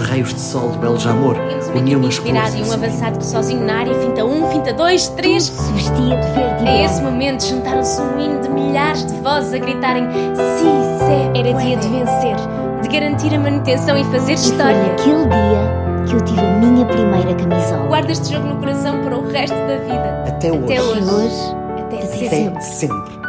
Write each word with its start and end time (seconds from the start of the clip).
os 0.00 0.08
raios 0.08 0.34
de 0.34 0.40
sol 0.40 0.70
de 0.70 0.78
Beljamor 0.78 1.36
uniam 1.76 2.06
as 2.06 2.18
cores. 2.18 2.54
e 2.54 2.62
um 2.62 2.72
avançado 2.72 3.18
que 3.18 3.26
sozinho 3.26 3.64
na 3.64 3.74
área, 3.80 3.94
finta 4.00 4.24
um, 4.24 4.48
finta 4.50 4.72
dois, 4.72 5.08
três. 5.08 5.44
Se 5.44 5.72
vestia 5.72 6.16
de 6.16 6.30
verde 6.32 6.64
e 6.64 6.68
A 6.68 6.84
esse 6.84 7.02
momento 7.02 7.44
juntaram-se 7.44 8.00
um 8.00 8.18
hino 8.18 8.40
de 8.40 8.48
milhares 8.48 9.04
de 9.06 9.14
vozes 9.20 9.52
a 9.52 9.58
gritarem 9.58 10.08
Si, 10.34 10.64
se, 11.04 11.38
Era 11.38 11.52
dia 11.54 11.76
de 11.76 11.88
vencer. 11.88 12.36
de 12.82 12.88
garantir 12.88 13.34
a 13.34 13.38
manutenção 13.38 13.96
e 13.96 14.04
fazer 14.04 14.32
E 14.32 14.36
foi 14.36 14.50
história. 14.50 14.82
naquele 14.82 15.26
dia 15.26 15.80
que 16.08 16.14
eu 16.16 16.20
tive 16.24 16.40
a 16.40 16.50
minha 16.58 16.86
primeira 16.86 17.34
camisola. 17.34 17.86
Guarda 17.86 18.12
este 18.12 18.32
jogo 18.32 18.46
no 18.46 18.56
coração 18.56 19.02
para 19.02 19.16
o 19.18 19.26
resto 19.30 19.54
da 19.54 19.76
vida. 19.84 20.24
Até 20.26 20.50
hoje. 20.50 20.64
Até 20.64 20.82
hoje. 20.82 21.02
hoje, 21.02 21.56
Até 21.78 21.96
Até 21.98 22.06
sempre. 22.06 22.48
Até 22.48 22.60
sempre. 22.60 23.19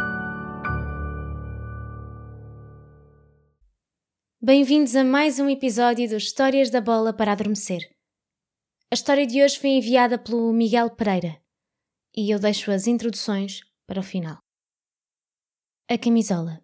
Bem-vindos 4.44 4.96
a 4.96 5.04
mais 5.04 5.38
um 5.38 5.48
episódio 5.48 6.08
do 6.08 6.16
Histórias 6.16 6.68
da 6.68 6.80
Bola 6.80 7.12
para 7.12 7.30
Adormecer. 7.30 7.88
A 8.90 8.94
história 8.96 9.24
de 9.24 9.40
hoje 9.40 9.56
foi 9.56 9.70
enviada 9.70 10.18
pelo 10.18 10.52
Miguel 10.52 10.90
Pereira 10.90 11.40
e 12.12 12.28
eu 12.28 12.40
deixo 12.40 12.72
as 12.72 12.88
introduções 12.88 13.60
para 13.86 14.00
o 14.00 14.02
final. 14.02 14.38
A 15.88 15.96
camisola. 15.96 16.60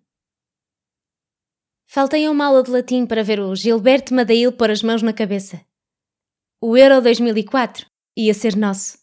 Faltei 1.86 2.26
a 2.26 2.32
uma 2.32 2.46
aula 2.46 2.64
de 2.64 2.70
latim 2.72 3.06
para 3.06 3.22
ver 3.22 3.38
o 3.38 3.54
Gilberto 3.54 4.12
Madail 4.12 4.50
pôr 4.50 4.72
as 4.72 4.82
mãos 4.82 5.00
na 5.00 5.12
cabeça. 5.12 5.64
O 6.60 6.76
Euro 6.76 7.00
2004 7.00 7.86
ia 8.16 8.34
ser 8.34 8.56
nosso. 8.56 8.98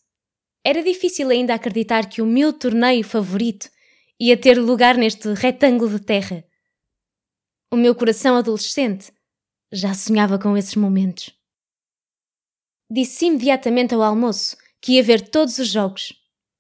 Era 0.66 0.84
difícil 0.84 1.30
ainda 1.30 1.54
acreditar 1.54 2.10
que 2.10 2.22
o 2.22 2.26
meu 2.26 2.52
torneio 2.52 3.06
favorito 3.06 3.70
ia 4.20 4.36
ter 4.36 4.60
lugar 4.60 4.98
neste 4.98 5.34
retângulo 5.34 5.98
de 5.98 6.06
terra. 6.06 6.44
O 7.76 7.78
meu 7.78 7.94
coração 7.94 8.38
adolescente 8.38 9.12
já 9.70 9.94
sonhava 9.94 10.40
com 10.40 10.56
esses 10.56 10.76
momentos. 10.78 11.38
Disse 12.90 13.26
imediatamente 13.26 13.94
ao 13.94 14.02
almoço 14.02 14.56
que 14.82 14.94
ia 14.94 15.04
ver 15.04 15.30
todos 15.30 15.58
os 15.58 15.68
jogos. 15.68 16.14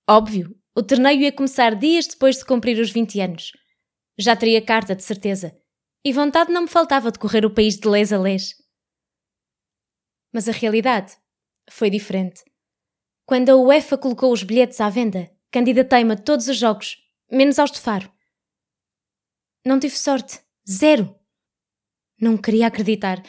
Óbvio, 0.09 0.61
o 0.75 0.83
torneio 0.83 1.21
ia 1.21 1.31
começar 1.31 1.73
dias 1.73 2.05
depois 2.05 2.39
de 2.39 2.43
cumprir 2.43 2.77
os 2.81 2.91
20 2.91 3.21
anos. 3.21 3.53
Já 4.17 4.35
teria 4.35 4.61
carta, 4.61 4.93
de 4.93 5.03
certeza. 5.03 5.57
E 6.03 6.11
vontade 6.11 6.51
não 6.51 6.63
me 6.63 6.67
faltava 6.67 7.09
de 7.09 7.17
correr 7.17 7.45
o 7.45 7.53
país 7.53 7.77
de 7.77 7.87
les 7.87 8.11
a 8.11 8.17
les. 8.17 8.53
Mas 10.33 10.49
a 10.49 10.51
realidade 10.51 11.15
foi 11.69 11.89
diferente. 11.89 12.43
Quando 13.25 13.51
a 13.51 13.55
UEFA 13.55 13.97
colocou 13.97 14.33
os 14.33 14.43
bilhetes 14.43 14.81
à 14.81 14.89
venda, 14.89 15.31
candidatei-me 15.49 16.11
a 16.11 16.17
todos 16.17 16.49
os 16.49 16.57
jogos, 16.57 16.97
menos 17.31 17.57
aos 17.57 17.71
de 17.71 17.79
Faro. 17.79 18.11
Não 19.65 19.79
tive 19.79 19.95
sorte. 19.95 20.43
Zero. 20.69 21.15
Não 22.19 22.37
queria 22.37 22.65
acreditar. 22.65 23.21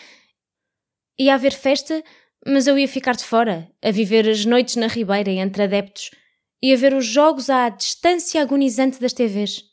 Ia 1.19 1.35
haver 1.35 1.53
festa, 1.53 2.03
mas 2.47 2.67
eu 2.67 2.79
ia 2.79 2.89
ficar 2.89 3.15
de 3.15 3.25
fora, 3.25 3.71
a 3.83 3.91
viver 3.91 4.27
as 4.29 4.47
noites 4.47 4.77
na 4.77 4.87
Ribeira 4.87 5.31
entre 5.31 5.65
adeptos 5.65 6.11
e 6.63 6.73
a 6.73 6.77
ver 6.77 6.95
os 6.95 7.05
jogos 7.05 7.51
à 7.51 7.69
distância 7.69 8.41
agonizante 8.41 8.99
das 8.99 9.13
TVs. 9.13 9.65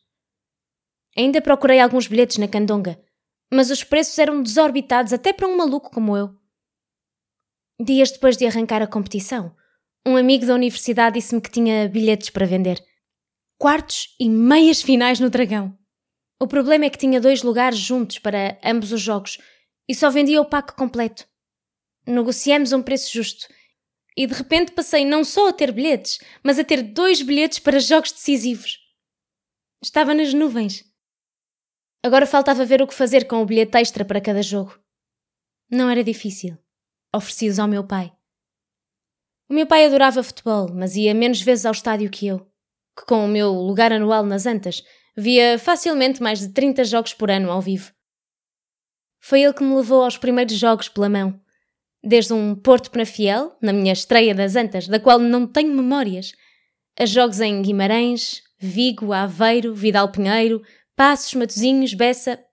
Ainda 1.17 1.41
procurei 1.41 1.79
alguns 1.79 2.07
bilhetes 2.07 2.37
na 2.37 2.49
Candonga, 2.49 3.01
mas 3.53 3.69
os 3.69 3.83
preços 3.83 4.17
eram 4.17 4.43
desorbitados 4.43 5.13
até 5.13 5.31
para 5.31 5.47
um 5.47 5.55
maluco 5.55 5.89
como 5.89 6.17
eu. 6.17 6.35
Dias 7.79 8.11
depois 8.11 8.35
de 8.35 8.45
arrancar 8.45 8.81
a 8.81 8.87
competição, 8.87 9.55
um 10.05 10.17
amigo 10.17 10.45
da 10.45 10.55
universidade 10.55 11.17
disse-me 11.17 11.39
que 11.39 11.51
tinha 11.51 11.87
bilhetes 11.87 12.29
para 12.29 12.45
vender. 12.45 12.83
Quartos 13.57 14.15
e 14.19 14.27
meias 14.27 14.81
finais 14.81 15.19
no 15.19 15.29
Dragão. 15.29 15.77
O 16.43 16.47
problema 16.47 16.83
é 16.83 16.89
que 16.89 16.97
tinha 16.97 17.21
dois 17.21 17.41
lugares 17.41 17.79
juntos 17.79 18.19
para 18.19 18.59
ambos 18.61 18.91
os 18.91 18.99
jogos 18.99 19.37
e 19.87 19.95
só 19.95 20.09
vendia 20.09 20.41
o 20.41 20.45
pack 20.45 20.75
completo. 20.75 21.25
Negociamos 22.05 22.73
um 22.73 22.83
preço 22.83 23.13
justo 23.13 23.47
e 24.17 24.27
de 24.27 24.33
repente 24.33 24.73
passei 24.73 25.05
não 25.05 25.23
só 25.23 25.47
a 25.47 25.53
ter 25.53 25.71
bilhetes, 25.71 26.19
mas 26.43 26.59
a 26.59 26.63
ter 26.65 26.81
dois 26.83 27.21
bilhetes 27.21 27.59
para 27.59 27.79
jogos 27.79 28.11
decisivos. 28.11 28.77
Estava 29.81 30.13
nas 30.13 30.33
nuvens. 30.33 30.83
Agora 32.03 32.27
faltava 32.27 32.65
ver 32.65 32.81
o 32.81 32.87
que 32.87 32.93
fazer 32.93 33.25
com 33.25 33.41
o 33.41 33.45
bilhete 33.45 33.77
extra 33.77 34.03
para 34.03 34.19
cada 34.19 34.41
jogo. 34.41 34.77
Não 35.71 35.89
era 35.89 36.03
difícil. 36.03 36.57
Ofereci-os 37.15 37.57
ao 37.57 37.69
meu 37.69 37.87
pai. 37.87 38.11
O 39.49 39.53
meu 39.53 39.65
pai 39.65 39.85
adorava 39.85 40.21
futebol, 40.21 40.73
mas 40.73 40.97
ia 40.97 41.13
menos 41.13 41.41
vezes 41.41 41.65
ao 41.65 41.71
estádio 41.71 42.11
que 42.11 42.27
eu, 42.27 42.39
que 42.97 43.05
com 43.05 43.23
o 43.23 43.29
meu 43.29 43.53
lugar 43.53 43.93
anual 43.93 44.25
nas 44.25 44.45
Antas 44.45 44.83
via 45.15 45.57
facilmente 45.59 46.21
mais 46.21 46.39
de 46.39 46.49
30 46.49 46.83
jogos 46.83 47.13
por 47.13 47.29
ano 47.29 47.51
ao 47.51 47.61
vivo. 47.61 47.91
Foi 49.19 49.41
ele 49.41 49.53
que 49.53 49.63
me 49.63 49.75
levou 49.75 50.03
aos 50.03 50.17
primeiros 50.17 50.55
jogos 50.55 50.89
pela 50.89 51.07
mão. 51.07 51.39
Desde 52.03 52.33
um 52.33 52.55
Porto 52.55 52.91
Penafiel, 52.91 53.55
na 53.61 53.71
minha 53.71 53.93
estreia 53.93 54.35
das 54.35 54.55
Antas, 54.55 54.87
da 54.87 54.99
qual 54.99 55.17
não 55.17 55.47
tenho 55.47 55.73
memórias, 55.73 56.33
a 56.99 57.05
jogos 57.05 57.39
em 57.39 57.61
Guimarães, 57.61 58.41
Vigo, 58.59 59.13
Aveiro, 59.13 59.73
Vidal 59.73 60.11
Pinheiro, 60.11 60.61
Passos, 60.95 61.33
Matozinhos, 61.33 61.93
Bessa. 61.93 62.43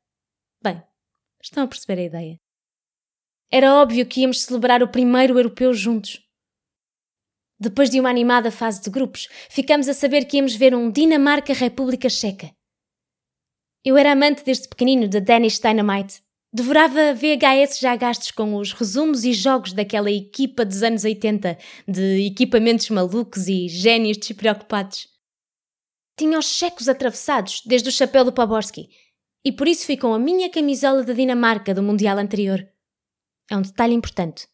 Bem, 0.63 0.81
estão 1.43 1.65
a 1.65 1.67
perceber 1.67 2.01
a 2.01 2.05
ideia. 2.05 2.41
Era 3.51 3.75
óbvio 3.75 4.07
que 4.07 4.21
íamos 4.21 4.43
celebrar 4.43 4.83
o 4.83 4.89
primeiro 4.89 5.37
europeu 5.37 5.75
juntos. 5.75 6.21
Depois 7.63 7.91
de 7.91 8.01
uma 8.01 8.09
animada 8.09 8.51
fase 8.51 8.81
de 8.81 8.89
grupos, 8.89 9.29
ficamos 9.51 9.87
a 9.87 9.93
saber 9.93 10.25
que 10.25 10.39
íamos 10.39 10.55
ver 10.55 10.75
um 10.75 10.91
Dinamarca-República 10.91 12.09
Checa. 12.09 12.51
Eu 13.85 13.99
era 13.99 14.13
amante 14.13 14.43
desde 14.43 14.67
pequenino 14.67 15.07
de 15.07 15.21
Danish 15.21 15.59
Dynamite. 15.59 16.23
Devorava 16.51 17.13
VHS 17.13 17.79
já 17.79 17.95
gastos 17.97 18.31
com 18.31 18.57
os 18.57 18.73
resumos 18.73 19.25
e 19.25 19.35
jogos 19.35 19.75
daquela 19.75 20.11
equipa 20.11 20.65
dos 20.65 20.83
anos 20.83 21.05
80, 21.05 21.59
de 21.87 22.27
equipamentos 22.27 22.89
malucos 22.89 23.47
e 23.47 23.69
génios 23.69 24.17
despreocupados. 24.17 25.07
Tinha 26.19 26.39
os 26.39 26.47
checos 26.47 26.89
atravessados, 26.89 27.63
desde 27.67 27.91
o 27.91 27.93
chapéu 27.93 28.25
do 28.25 28.33
Paborski, 28.33 28.89
e 29.45 29.53
por 29.53 29.69
isso 29.69 29.85
ficou 29.85 30.15
a 30.15 30.19
minha 30.19 30.51
camisola 30.51 31.05
da 31.05 31.13
Dinamarca 31.13 31.75
do 31.75 31.83
Mundial 31.83 32.17
anterior. 32.17 32.67
É 33.51 33.57
um 33.57 33.63
detalhe 33.63 33.95
importante, 33.95 34.49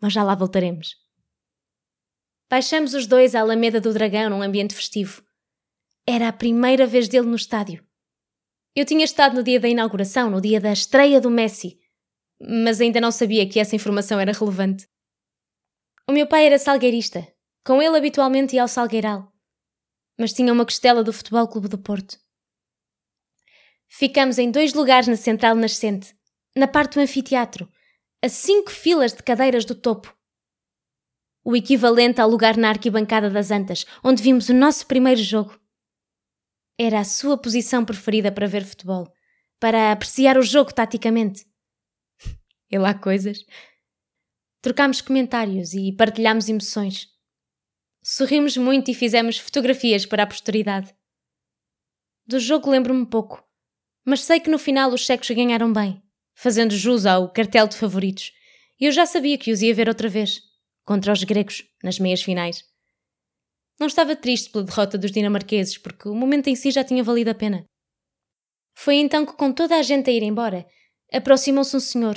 mas 0.00 0.12
já 0.12 0.22
lá 0.22 0.34
voltaremos. 0.34 0.94
Baixamos 2.50 2.94
os 2.94 3.06
dois 3.06 3.36
à 3.36 3.40
Alameda 3.40 3.80
do 3.80 3.92
Dragão 3.92 4.28
num 4.28 4.42
ambiente 4.42 4.74
festivo. 4.74 5.22
Era 6.04 6.26
a 6.26 6.32
primeira 6.32 6.84
vez 6.84 7.06
dele 7.06 7.28
no 7.28 7.36
estádio. 7.36 7.86
Eu 8.74 8.84
tinha 8.84 9.04
estado 9.04 9.36
no 9.36 9.42
dia 9.44 9.60
da 9.60 9.68
inauguração, 9.68 10.28
no 10.28 10.40
dia 10.40 10.60
da 10.60 10.72
estreia 10.72 11.20
do 11.20 11.30
Messi, 11.30 11.78
mas 12.40 12.80
ainda 12.80 13.00
não 13.00 13.12
sabia 13.12 13.48
que 13.48 13.60
essa 13.60 13.76
informação 13.76 14.18
era 14.18 14.32
relevante. 14.32 14.88
O 16.08 16.12
meu 16.12 16.26
pai 16.26 16.46
era 16.46 16.58
salgueirista. 16.58 17.24
Com 17.64 17.80
ele 17.80 17.96
habitualmente 17.96 18.56
ia 18.56 18.62
ao 18.62 18.68
Salgueiral. 18.68 19.32
Mas 20.18 20.32
tinha 20.32 20.52
uma 20.52 20.64
costela 20.64 21.04
do 21.04 21.12
Futebol 21.12 21.46
Clube 21.46 21.68
do 21.68 21.78
Porto. 21.78 22.18
Ficamos 23.86 24.38
em 24.38 24.50
dois 24.50 24.72
lugares 24.72 25.06
na 25.06 25.16
Central 25.16 25.54
Nascente, 25.54 26.16
na 26.56 26.66
parte 26.66 26.94
do 26.94 27.00
anfiteatro, 27.00 27.70
a 28.22 28.28
cinco 28.28 28.70
filas 28.70 29.12
de 29.12 29.22
cadeiras 29.22 29.64
do 29.64 29.74
topo. 29.74 30.16
O 31.42 31.56
equivalente 31.56 32.20
ao 32.20 32.28
lugar 32.28 32.56
na 32.56 32.68
arquibancada 32.68 33.30
das 33.30 33.50
Antas, 33.50 33.86
onde 34.04 34.22
vimos 34.22 34.48
o 34.48 34.54
nosso 34.54 34.86
primeiro 34.86 35.22
jogo. 35.22 35.58
Era 36.78 37.00
a 37.00 37.04
sua 37.04 37.36
posição 37.38 37.84
preferida 37.84 38.30
para 38.30 38.46
ver 38.46 38.64
futebol, 38.64 39.12
para 39.58 39.92
apreciar 39.92 40.36
o 40.36 40.42
jogo 40.42 40.72
taticamente. 40.72 41.44
E 42.72 42.78
lá 42.78 42.94
coisas. 42.94 43.44
Trocámos 44.62 45.00
comentários 45.00 45.74
e 45.74 45.90
partilhámos 45.90 46.48
emoções. 46.48 47.08
Sorrimos 48.00 48.56
muito 48.56 48.90
e 48.90 48.94
fizemos 48.94 49.38
fotografias 49.38 50.06
para 50.06 50.22
a 50.22 50.26
posteridade. 50.26 50.94
Do 52.26 52.38
jogo 52.38 52.70
lembro-me 52.70 53.04
pouco, 53.04 53.44
mas 54.04 54.22
sei 54.22 54.38
que 54.38 54.48
no 54.48 54.58
final 54.58 54.92
os 54.92 55.00
checos 55.00 55.28
ganharam 55.30 55.72
bem, 55.72 56.00
fazendo 56.32 56.76
jus 56.76 57.06
ao 57.06 57.32
cartel 57.32 57.66
de 57.66 57.76
favoritos, 57.76 58.32
e 58.78 58.84
eu 58.84 58.92
já 58.92 59.04
sabia 59.04 59.36
que 59.36 59.50
os 59.50 59.62
ia 59.62 59.74
ver 59.74 59.88
outra 59.88 60.08
vez, 60.08 60.40
contra 60.90 61.12
os 61.12 61.22
gregos, 61.22 61.62
nas 61.84 62.00
meias 62.00 62.20
finais. 62.20 62.64
Não 63.78 63.86
estava 63.86 64.16
triste 64.16 64.50
pela 64.50 64.64
derrota 64.64 64.98
dos 64.98 65.12
dinamarqueses, 65.12 65.78
porque 65.78 66.08
o 66.08 66.14
momento 66.16 66.48
em 66.48 66.56
si 66.56 66.72
já 66.72 66.82
tinha 66.82 67.04
valido 67.04 67.30
a 67.30 67.34
pena. 67.34 67.64
Foi 68.76 68.96
então 68.96 69.24
que, 69.24 69.34
com 69.34 69.52
toda 69.52 69.76
a 69.76 69.82
gente 69.82 70.10
a 70.10 70.12
ir 70.12 70.24
embora, 70.24 70.66
aproximou-se 71.12 71.76
um 71.76 71.78
senhor. 71.78 72.16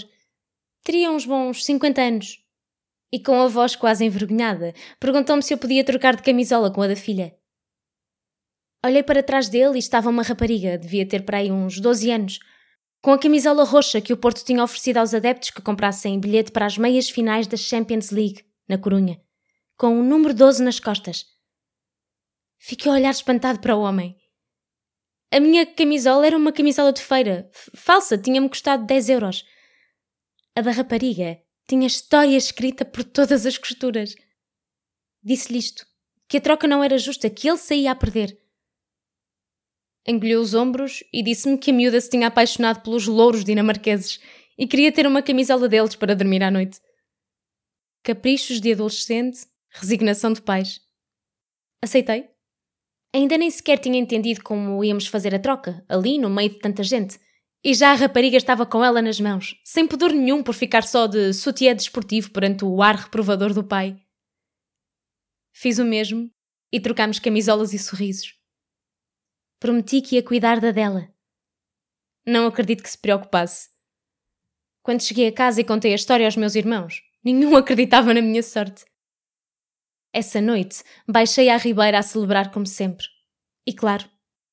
Teria 0.83 1.11
uns 1.11 1.23
bons 1.23 1.63
50 1.63 2.01
anos. 2.01 2.43
E 3.11 3.19
com 3.19 3.39
a 3.39 3.47
voz 3.47 3.75
quase 3.75 4.05
envergonhada, 4.05 4.73
perguntou-me 4.99 5.43
se 5.43 5.53
eu 5.53 5.59
podia 5.59 5.83
trocar 5.83 6.15
de 6.15 6.23
camisola 6.23 6.71
com 6.71 6.81
a 6.81 6.87
da 6.87 6.95
filha. 6.95 7.37
Olhei 8.83 9.03
para 9.03 9.21
trás 9.21 9.49
dele 9.49 9.75
e 9.75 9.79
estava 9.79 10.09
uma 10.09 10.23
rapariga, 10.23 10.79
devia 10.79 11.07
ter 11.07 11.23
para 11.23 11.37
aí 11.37 11.51
uns 11.51 11.79
12 11.79 12.09
anos, 12.09 12.39
com 13.03 13.11
a 13.11 13.19
camisola 13.19 13.65
roxa 13.65 14.01
que 14.01 14.13
o 14.13 14.17
Porto 14.17 14.43
tinha 14.43 14.63
oferecido 14.63 14.97
aos 14.97 15.13
adeptos 15.13 15.51
que 15.51 15.61
comprassem 15.61 16.19
bilhete 16.19 16.51
para 16.51 16.65
as 16.65 16.75
meias 16.75 17.07
finais 17.07 17.45
da 17.45 17.55
Champions 17.55 18.09
League, 18.09 18.43
na 18.67 18.77
Corunha, 18.77 19.21
com 19.77 19.99
o 19.99 20.03
número 20.03 20.33
12 20.33 20.63
nas 20.63 20.79
costas. 20.79 21.25
Fiquei 22.57 22.91
a 22.91 22.95
olhar 22.95 23.11
espantado 23.11 23.59
para 23.59 23.75
o 23.75 23.81
homem. 23.81 24.17
A 25.31 25.39
minha 25.39 25.65
camisola 25.65 26.27
era 26.27 26.37
uma 26.37 26.53
camisola 26.53 26.93
de 26.93 27.01
feira, 27.01 27.49
falsa, 27.75 28.17
tinha-me 28.17 28.47
custado 28.47 28.85
10 28.85 29.09
euros. 29.09 29.45
A 30.55 30.61
da 30.61 30.71
rapariga 30.71 31.41
Tinha 31.67 31.87
história 31.87 32.37
escrita 32.37 32.85
por 32.85 33.03
todas 33.03 33.45
as 33.45 33.57
costuras. 33.57 34.15
Disse-lhe 35.23 35.57
isto: 35.57 35.85
que 36.27 36.37
a 36.37 36.41
troca 36.41 36.67
não 36.67 36.83
era 36.83 36.97
justa, 36.97 37.29
que 37.29 37.47
ele 37.47 37.57
saía 37.57 37.91
a 37.91 37.95
perder. 37.95 38.37
Engolheu 40.05 40.41
os 40.41 40.53
ombros 40.53 41.03
e 41.13 41.23
disse-me 41.23 41.57
que 41.57 41.71
a 41.71 41.73
miúda 41.73 41.99
se 42.01 42.09
tinha 42.09 42.27
apaixonado 42.27 42.81
pelos 42.81 43.07
louros 43.07 43.43
dinamarqueses 43.43 44.19
e 44.57 44.67
queria 44.67 44.91
ter 44.91 45.07
uma 45.07 45.21
camisola 45.21 45.69
deles 45.69 45.95
para 45.95 46.15
dormir 46.15 46.43
à 46.43 46.51
noite. 46.51 46.79
Caprichos 48.03 48.59
de 48.59 48.73
adolescente, 48.73 49.47
resignação 49.69 50.33
de 50.33 50.41
pais. 50.41 50.81
Aceitei. 51.81 52.29
Ainda 53.13 53.37
nem 53.37 53.49
sequer 53.49 53.79
tinha 53.79 53.97
entendido 53.97 54.43
como 54.43 54.83
íamos 54.83 55.07
fazer 55.07 55.33
a 55.33 55.39
troca, 55.39 55.85
ali 55.87 56.17
no 56.17 56.29
meio 56.29 56.49
de 56.49 56.59
tanta 56.59 56.83
gente. 56.83 57.17
E 57.63 57.73
já 57.73 57.91
a 57.91 57.95
rapariga 57.95 58.35
estava 58.35 58.65
com 58.65 58.83
ela 58.83 59.01
nas 59.01 59.21
mãos, 59.21 59.55
sem 59.63 59.87
pudor 59.87 60.11
nenhum 60.11 60.43
por 60.43 60.53
ficar 60.53 60.83
só 60.83 61.07
de 61.07 61.31
sutiã 61.33 61.73
desportivo 61.73 62.29
perante 62.31 62.65
o 62.65 62.81
ar 62.81 62.95
reprovador 62.95 63.53
do 63.53 63.63
pai. 63.63 63.97
Fiz 65.53 65.79
o 65.79 65.85
mesmo 65.85 66.29
e 66.73 66.81
trocámos 66.81 67.19
camisolas 67.19 67.71
e 67.71 67.79
sorrisos. 67.79 68.37
Prometi 69.61 70.01
que 70.01 70.15
ia 70.15 70.23
cuidar 70.23 70.59
da 70.59 70.71
dela. 70.71 71.07
Não 72.27 72.47
acredito 72.47 72.83
que 72.83 72.89
se 72.89 72.97
preocupasse. 72.97 73.69
Quando 74.81 75.03
cheguei 75.03 75.29
a 75.29 75.33
casa 75.33 75.61
e 75.61 75.63
contei 75.63 75.93
a 75.93 75.95
história 75.95 76.25
aos 76.25 76.35
meus 76.35 76.55
irmãos, 76.55 77.01
nenhum 77.23 77.55
acreditava 77.57 78.13
na 78.13 78.21
minha 78.21 78.43
sorte. 78.43 78.85
Essa 80.11 80.41
noite 80.41 80.83
baixei 81.07 81.49
à 81.49 81.57
ribeira 81.57 81.99
a 81.99 82.03
celebrar 82.03 82.51
como 82.51 82.67
sempre. 82.67 83.05
E 83.65 83.73
claro, 83.73 84.07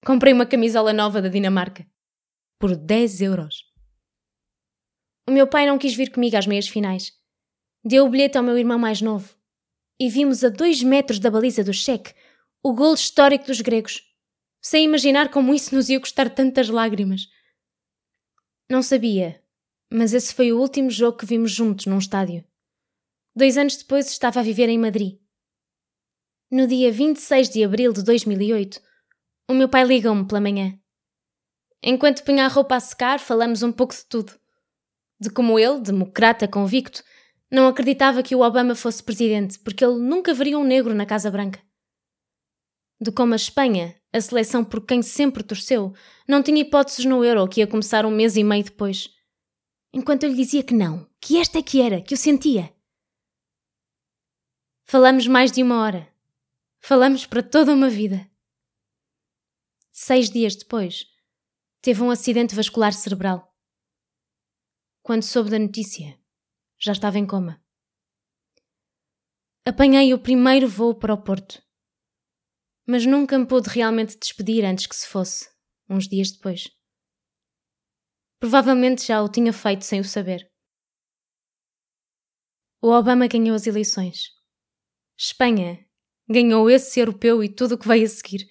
comprei 0.05 0.33
uma 0.33 0.47
camisola 0.47 0.93
nova 0.93 1.21
da 1.21 1.29
Dinamarca. 1.29 1.87
Por 2.59 2.77
10 2.77 3.23
euros. 3.23 3.65
O 5.29 5.33
meu 5.33 5.47
pai 5.47 5.67
não 5.67 5.79
quis 5.79 5.95
vir 5.95 6.11
comigo 6.11 6.37
às 6.37 6.47
meias 6.47 6.69
finais. 6.69 7.13
Deu 7.85 8.07
o 8.07 8.09
bilhete 8.09 8.39
ao 8.39 8.45
meu 8.45 8.57
irmão 8.59 8.79
mais 8.79 9.01
novo. 9.01 9.35
E 9.99 10.09
vimos 10.09 10.43
a 10.45 10.49
dois 10.49 10.83
metros 10.83 11.19
da 11.19 11.31
baliza 11.31 11.63
do 11.63 11.73
cheque 11.73 12.15
o 12.63 12.75
gol 12.75 12.95
histórico 12.95 13.47
dos 13.47 13.61
gregos 13.61 14.03
sem 14.63 14.85
imaginar 14.85 15.31
como 15.31 15.55
isso 15.55 15.75
nos 15.75 15.89
ia 15.89 16.01
custar 16.01 16.29
tantas 16.29 16.69
lágrimas. 16.69 17.29
Não 18.69 18.83
sabia, 18.83 19.43
mas 19.91 20.13
esse 20.13 20.35
foi 20.35 20.53
o 20.53 20.61
último 20.61 20.91
jogo 20.91 21.17
que 21.17 21.27
vimos 21.27 21.51
juntos 21.51 21.87
num 21.87 21.99
estádio. 21.99 22.45
Dois 23.35 23.57
anos 23.57 23.77
depois 23.77 24.11
estava 24.11 24.41
a 24.41 24.43
viver 24.43 24.69
em 24.69 24.79
Madrid. 24.79 25.19
No 26.51 26.67
dia 26.67 26.91
26 26.91 27.49
de 27.49 27.63
abril 27.63 27.93
de 27.93 28.03
2008, 28.03 28.81
o 29.49 29.55
meu 29.55 29.69
pai 29.69 29.85
ligou-me 29.85 30.27
pela 30.27 30.41
manhã. 30.41 30.77
Enquanto 31.81 32.25
punha 32.25 32.45
a 32.45 32.49
roupa 32.49 32.75
a 32.75 32.81
secar, 32.81 33.21
falamos 33.21 33.63
um 33.63 33.71
pouco 33.71 33.95
de 33.95 34.05
tudo. 34.05 34.33
De 35.21 35.31
como 35.31 35.61
ele, 35.61 35.81
democrata 35.81 36.49
convicto, 36.49 37.05
não 37.49 37.69
acreditava 37.69 38.23
que 38.23 38.35
o 38.35 38.41
Obama 38.41 38.75
fosse 38.75 39.03
presidente, 39.03 39.61
porque 39.61 39.85
ele 39.85 39.99
nunca 39.99 40.35
veria 40.35 40.59
um 40.59 40.65
negro 40.65 40.93
na 40.93 41.07
Casa 41.07 41.31
Branca. 41.31 41.61
De 43.01 43.13
como 43.13 43.33
a 43.33 43.37
Espanha, 43.37 43.95
a 44.13 44.21
seleção 44.21 44.65
por 44.65 44.85
quem 44.85 45.03
sempre 45.03 45.45
torceu, 45.45 45.95
não 46.27 46.43
tinha 46.43 46.61
hipóteses 46.61 47.05
no 47.05 47.25
Euro 47.25 47.49
que 47.49 47.61
ia 47.61 47.67
começar 47.67 48.05
um 48.05 48.11
mês 48.11 48.37
e 48.37 48.43
meio 48.43 48.65
depois. 48.65 49.09
Enquanto 49.93 50.25
eu 50.25 50.31
lhe 50.31 50.37
dizia 50.37 50.65
que 50.65 50.75
não, 50.75 51.09
que 51.21 51.39
esta 51.39 51.59
é 51.59 51.63
que 51.63 51.81
era, 51.81 52.03
que 52.03 52.15
eu 52.15 52.19
sentia. 52.19 52.73
Falamos 54.91 55.29
mais 55.29 55.53
de 55.53 55.63
uma 55.63 55.81
hora. 55.81 56.13
Falamos 56.81 57.25
para 57.25 57.45
toda 57.45 57.73
uma 57.73 57.89
vida. 57.89 58.29
Seis 59.93 60.29
dias 60.29 60.57
depois, 60.57 61.07
teve 61.81 62.03
um 62.03 62.11
acidente 62.11 62.57
vascular 62.57 62.93
cerebral. 62.93 63.55
Quando 65.01 65.23
soube 65.23 65.49
da 65.49 65.61
notícia, 65.61 66.19
já 66.77 66.91
estava 66.91 67.21
em 67.21 67.25
coma. 67.25 67.63
Apanhei 69.65 70.13
o 70.13 70.19
primeiro 70.19 70.69
voo 70.69 70.93
para 70.93 71.15
o 71.15 71.23
Porto 71.23 71.63
mas 72.85 73.07
nunca 73.07 73.39
me 73.39 73.47
pude 73.47 73.69
realmente 73.69 74.19
despedir 74.19 74.65
antes 74.65 74.89
que 74.89 74.97
se 74.97 75.07
fosse, 75.07 75.49
uns 75.89 76.09
dias 76.09 76.33
depois. 76.33 76.69
Provavelmente 78.41 79.07
já 79.07 79.23
o 79.23 79.29
tinha 79.29 79.53
feito 79.53 79.85
sem 79.85 80.01
o 80.01 80.05
saber. 80.05 80.51
O 82.83 82.89
Obama 82.89 83.29
ganhou 83.29 83.55
as 83.55 83.69
eleições. 83.69 84.40
Espanha 85.23 85.87
ganhou 86.27 86.71
esse 86.71 86.99
europeu 86.99 87.45
e 87.45 87.49
tudo 87.49 87.75
o 87.75 87.79
que 87.79 87.87
veio 87.87 88.07
a 88.07 88.09
seguir. 88.09 88.49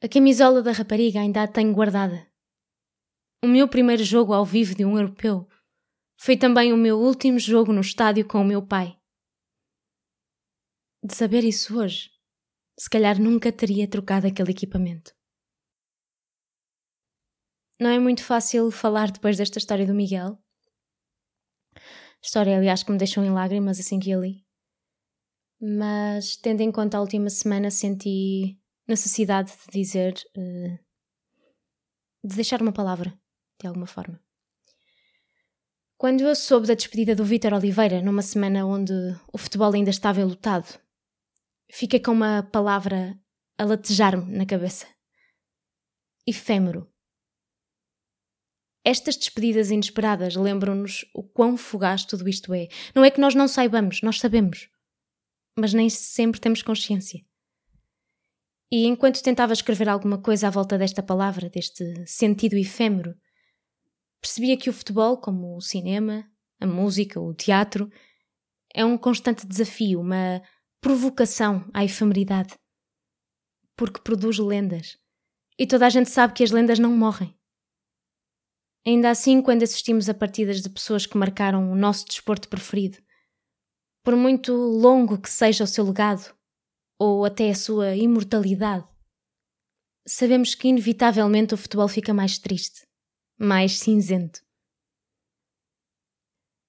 A 0.00 0.08
camisola 0.08 0.62
da 0.62 0.70
rapariga 0.70 1.20
ainda 1.20 1.42
a 1.42 1.48
tenho 1.48 1.74
guardada. 1.74 2.30
O 3.42 3.48
meu 3.48 3.68
primeiro 3.68 4.04
jogo 4.04 4.32
ao 4.32 4.44
vivo 4.44 4.74
de 4.74 4.84
um 4.84 4.96
europeu 4.96 5.48
foi 6.16 6.36
também 6.36 6.72
o 6.72 6.76
meu 6.76 6.98
último 6.98 7.38
jogo 7.38 7.72
no 7.72 7.80
estádio 7.80 8.26
com 8.28 8.40
o 8.40 8.44
meu 8.44 8.64
pai 8.64 9.00
de 11.02 11.14
saber 11.14 11.44
isso 11.44 11.78
hoje, 11.78 12.10
se 12.78 12.88
calhar 12.90 13.18
nunca 13.18 13.50
teria 13.50 13.88
trocado 13.88 14.26
aquele 14.26 14.50
equipamento. 14.50 15.12
Não 17.80 17.88
é 17.88 17.98
muito 17.98 18.22
fácil 18.22 18.70
falar 18.70 19.10
depois 19.10 19.38
desta 19.38 19.58
história 19.58 19.86
do 19.86 19.94
Miguel. 19.94 20.38
História, 22.22 22.56
aliás, 22.56 22.82
que 22.82 22.92
me 22.92 22.98
deixou 22.98 23.24
em 23.24 23.30
lágrimas 23.30 23.80
assim 23.80 23.98
que 23.98 24.12
a 24.12 24.18
li. 24.18 24.44
Mas, 25.60 26.36
tendo 26.36 26.60
em 26.60 26.72
conta 26.72 26.96
a 26.96 27.00
última 27.00 27.30
semana, 27.30 27.70
senti 27.70 28.58
necessidade 28.86 29.52
de 29.52 29.80
dizer. 29.80 30.14
Uh, 30.36 30.78
de 32.22 32.36
deixar 32.36 32.60
uma 32.60 32.72
palavra, 32.72 33.18
de 33.58 33.66
alguma 33.66 33.86
forma. 33.86 34.20
Quando 35.96 36.22
eu 36.22 36.34
soube 36.34 36.66
da 36.66 36.74
despedida 36.74 37.14
do 37.14 37.24
Vítor 37.24 37.52
Oliveira, 37.52 38.02
numa 38.02 38.22
semana 38.22 38.66
onde 38.66 38.92
o 39.32 39.38
futebol 39.38 39.72
ainda 39.72 39.90
estava 39.90 40.24
lutado 40.24 40.78
fica 41.72 42.00
com 42.00 42.12
uma 42.12 42.42
palavra 42.42 43.18
a 43.58 43.64
latejar-me 43.64 44.36
na 44.36 44.46
cabeça: 44.46 44.86
efêmero. 46.26 46.89
Estas 48.84 49.16
despedidas 49.16 49.70
inesperadas 49.70 50.36
lembram-nos 50.36 51.04
o 51.14 51.22
quão 51.22 51.56
fugaz 51.56 52.04
tudo 52.04 52.28
isto 52.28 52.52
é. 52.54 52.68
Não 52.94 53.04
é 53.04 53.10
que 53.10 53.20
nós 53.20 53.34
não 53.34 53.46
saibamos, 53.46 54.00
nós 54.02 54.18
sabemos. 54.18 54.68
Mas 55.58 55.74
nem 55.74 55.90
sempre 55.90 56.40
temos 56.40 56.62
consciência. 56.62 57.20
E 58.72 58.86
enquanto 58.86 59.22
tentava 59.22 59.52
escrever 59.52 59.88
alguma 59.88 60.16
coisa 60.16 60.46
à 60.46 60.50
volta 60.50 60.78
desta 60.78 61.02
palavra, 61.02 61.50
deste 61.50 62.06
sentido 62.06 62.56
efêmero, 62.56 63.14
percebia 64.20 64.56
que 64.56 64.70
o 64.70 64.72
futebol, 64.72 65.18
como 65.18 65.56
o 65.56 65.60
cinema, 65.60 66.24
a 66.60 66.66
música, 66.66 67.20
o 67.20 67.34
teatro, 67.34 67.90
é 68.72 68.84
um 68.84 68.96
constante 68.96 69.46
desafio, 69.46 70.00
uma 70.00 70.40
provocação 70.80 71.68
à 71.74 71.84
efemeridade. 71.84 72.54
Porque 73.76 74.00
produz 74.00 74.38
lendas. 74.38 74.96
E 75.58 75.66
toda 75.66 75.86
a 75.86 75.90
gente 75.90 76.08
sabe 76.08 76.32
que 76.32 76.44
as 76.44 76.50
lendas 76.50 76.78
não 76.78 76.96
morrem. 76.96 77.36
Ainda 78.86 79.10
assim, 79.10 79.42
quando 79.42 79.62
assistimos 79.62 80.08
a 80.08 80.14
partidas 80.14 80.62
de 80.62 80.70
pessoas 80.70 81.06
que 81.06 81.18
marcaram 81.18 81.70
o 81.70 81.74
nosso 81.74 82.06
desporto 82.06 82.48
preferido, 82.48 82.98
por 84.02 84.16
muito 84.16 84.52
longo 84.52 85.20
que 85.20 85.28
seja 85.28 85.64
o 85.64 85.66
seu 85.66 85.84
legado, 85.84 86.34
ou 86.98 87.24
até 87.24 87.50
a 87.50 87.54
sua 87.54 87.94
imortalidade, 87.94 88.86
sabemos 90.06 90.54
que 90.54 90.68
inevitavelmente 90.68 91.54
o 91.54 91.58
futebol 91.58 91.88
fica 91.88 92.14
mais 92.14 92.38
triste, 92.38 92.86
mais 93.38 93.78
cinzento. 93.78 94.42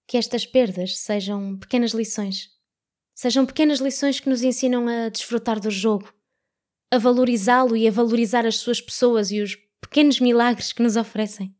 Que 0.07 0.17
estas 0.17 0.45
perdas 0.45 0.97
sejam 0.97 1.57
pequenas 1.57 1.91
lições 1.91 2.51
Sejam 3.21 3.45
pequenas 3.45 3.79
lições 3.79 4.19
que 4.19 4.27
nos 4.27 4.41
ensinam 4.41 4.87
a 4.87 5.09
desfrutar 5.09 5.59
do 5.59 5.69
jogo, 5.69 6.11
a 6.91 6.97
valorizá-lo 6.97 7.77
e 7.77 7.87
a 7.87 7.91
valorizar 7.91 8.47
as 8.47 8.57
suas 8.57 8.81
pessoas 8.81 9.31
e 9.31 9.41
os 9.41 9.55
pequenos 9.79 10.19
milagres 10.19 10.73
que 10.73 10.81
nos 10.81 10.95
oferecem. 10.95 11.55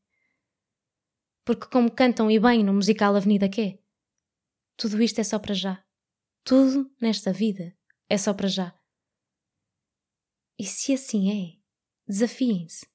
Porque, 1.44 1.68
como 1.68 1.92
cantam 1.92 2.30
e 2.30 2.40
bem 2.40 2.64
no 2.64 2.74
musical 2.74 3.16
Avenida 3.16 3.50
Quê, 3.50 3.80
tudo 4.78 5.02
isto 5.02 5.20
é 5.20 5.24
só 5.24 5.40
para 5.40 5.54
já. 5.54 5.84
Tudo 6.44 6.92
nesta 7.00 7.32
vida 7.32 7.76
é 8.10 8.18
só 8.18 8.34
para 8.34 8.48
já. 8.48 8.78
E 10.58 10.66
se 10.66 10.94
assim 10.94 11.32
é, 11.32 11.60
desafiem-se. 12.08 12.86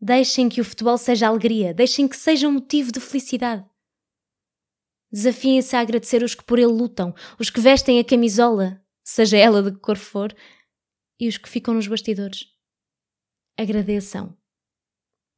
Deixem 0.00 0.48
que 0.48 0.60
o 0.60 0.64
futebol 0.64 0.98
seja 0.98 1.28
alegria, 1.28 1.72
deixem 1.72 2.06
que 2.06 2.16
seja 2.16 2.46
um 2.46 2.52
motivo 2.52 2.92
de 2.92 3.00
felicidade. 3.00 3.68
Desafiem-se 5.10 5.74
a 5.74 5.80
agradecer 5.80 6.22
os 6.22 6.34
que 6.34 6.44
por 6.44 6.58
ele 6.58 6.72
lutam, 6.72 7.14
os 7.40 7.50
que 7.50 7.60
vestem 7.60 7.98
a 7.98 8.04
camisola, 8.04 8.84
seja 9.02 9.36
ela 9.36 9.62
de 9.62 9.72
que 9.72 9.80
cor 9.80 9.96
for, 9.96 10.36
e 11.18 11.28
os 11.28 11.38
que 11.38 11.48
ficam 11.48 11.72
nos 11.72 11.86
bastidores. 11.86 12.46
Agradeçam. 13.56 14.36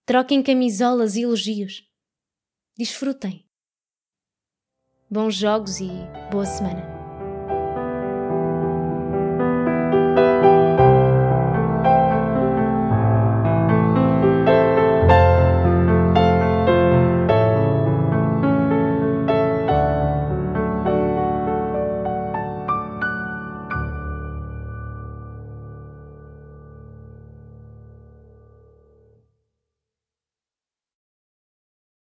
Troquem 0.04 0.42
camisolas 0.42 1.14
e 1.14 1.22
elogios. 1.22 1.87
Desfrutem. 2.78 3.44
Bons 5.10 5.34
jogos 5.34 5.80
e 5.80 5.88
boa 6.30 6.46
semana. 6.46 6.97